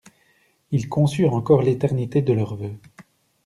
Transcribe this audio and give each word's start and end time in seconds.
Ils 0.71 0.89
conçurent 0.89 1.35
encore 1.35 1.61
l'éternité 1.61 2.23
de 2.23 2.33
leur 2.33 2.55
vœu. 2.55 2.73